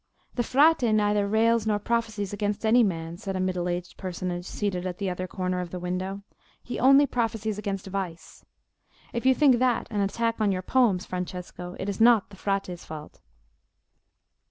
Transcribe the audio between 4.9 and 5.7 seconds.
the other corner of